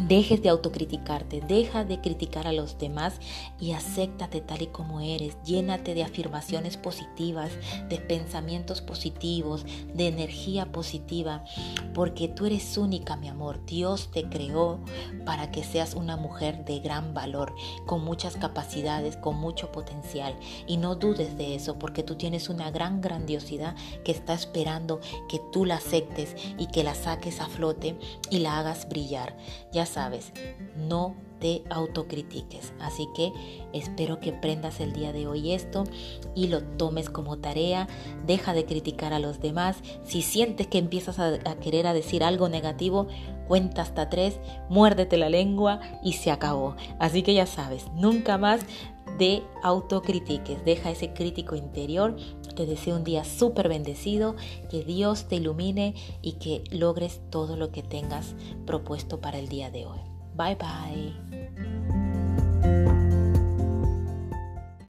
Dejes 0.09 0.42
de 0.42 0.49
autocriticarte, 0.49 1.42
deja 1.42 1.85
de 1.85 2.00
criticar 2.00 2.47
a 2.47 2.52
los 2.52 2.78
demás 2.78 3.21
y 3.61 3.73
acéptate 3.73 4.40
tal 4.40 4.62
y 4.62 4.66
como 4.69 5.00
eres. 5.00 5.37
Llénate 5.45 5.95
de 5.95 6.02
afirmaciones 6.02 6.76
positivas, 6.78 7.52
de 7.88 7.99
pensamientos 7.99 8.80
positivos, 8.80 9.64
de 9.95 10.09
energía 10.09 10.73
positiva, 10.73 11.45
porque 11.95 12.28
tú 12.28 12.47
eres 12.47 12.78
única, 12.78 13.16
mi 13.16 13.28
amor. 13.28 13.64
Dios 13.66 14.11
te 14.11 14.28
creó 14.28 14.80
para 15.26 15.50
que 15.50 15.62
seas 15.62 15.95
una 15.95 16.16
mujer 16.16 16.64
de 16.64 16.80
gran 16.80 17.12
valor, 17.12 17.54
con 17.87 18.02
muchas 18.02 18.37
capacidades, 18.37 19.16
con 19.19 19.37
mucho 19.37 19.71
potencial. 19.71 20.35
Y 20.66 20.78
no 20.78 20.95
dudes 20.95 21.37
de 21.37 21.54
eso, 21.54 21.78
porque 21.78 22.02
tú 22.02 22.16
tienes 22.16 22.49
una 22.49 22.71
gran 22.71 23.00
grandiosidad 23.00 23.76
que 24.04 24.12
está 24.12 24.33
esperando 24.33 25.00
que 25.28 25.40
tú 25.52 25.66
la 25.66 25.76
aceptes 25.76 26.35
y 26.59 26.66
que 26.69 26.85
la 26.85 26.95
saques 26.95 27.40
a 27.40 27.47
flote 27.47 27.99
y 28.30 28.38
la 28.38 28.59
hagas 28.59 28.88
brillar. 28.88 29.37
Ya 29.73 29.87
sabes, 29.90 30.32
no 30.76 31.14
te 31.40 31.64
autocritiques. 31.70 32.73
Así 32.80 33.09
que 33.16 33.32
espero 33.73 34.20
que 34.20 34.32
prendas 34.32 34.80
el 34.80 34.92
día 34.92 35.12
de 35.12 35.26
hoy 35.26 35.52
esto 35.52 35.85
y 36.35 36.47
lo 36.47 36.62
tomes 36.62 37.11
como 37.11 37.38
tarea. 37.38 37.88
Deja 38.26 38.52
de 38.54 38.64
criticar 38.64 39.12
a 39.12 39.18
los 39.18 39.40
demás. 39.40 39.78
Si 40.04 40.23
sientes 40.23 40.68
que 40.68 40.78
empiezas 40.78 41.18
a, 41.18 41.38
querer 41.56 41.87
a 41.87 41.94
decir 41.94 42.23
algo 42.23 42.49
negativo, 42.49 43.09
cuenta 43.49 43.82
hasta 43.82 44.09
tres, 44.09 44.38
muérdete 44.68 45.16
la 45.16 45.28
lengua 45.28 45.80
y 46.04 46.12
se 46.12 46.30
acabó. 46.30 46.76
Así 46.99 47.23
que 47.23 47.35
ya 47.35 47.47
sabes, 47.47 47.87
nunca 47.94 48.38
más 48.38 48.61
de 49.18 49.42
autocritiques. 49.62 50.64
Deja 50.64 50.90
ese 50.90 51.12
crítico 51.12 51.56
interior. 51.56 52.16
Te 52.61 52.67
deseo 52.67 52.97
un 52.97 53.05
día 53.05 53.25
súper 53.25 53.71
bendecido, 53.71 54.37
que 54.69 54.85
Dios 54.85 55.25
te 55.29 55.37
ilumine 55.37 55.95
y 56.21 56.33
que 56.33 56.62
logres 56.71 57.23
todo 57.31 57.57
lo 57.57 57.73
que 57.73 57.83
tengas 57.83 58.35
propuesto 58.67 59.19
para 59.19 59.38
el 59.38 59.49
día 59.49 59.71
de 59.71 59.87
hoy. 59.87 60.00
Bye 60.37 60.57
bye. 60.57 61.80